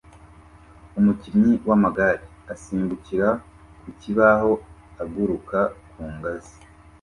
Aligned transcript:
Umukinyi 0.99 1.51
w'amagare 1.67 2.21
asimbukira 2.53 3.29
ku 3.81 3.89
kibaho 4.01 4.51
aguruka 5.03 5.59
ku 5.91 6.01
ngazi 6.13 6.55